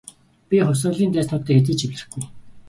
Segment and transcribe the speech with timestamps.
[0.49, 2.23] Би хувьсгалын дайснуудтай хэзээ ч эвлэрэхгүй.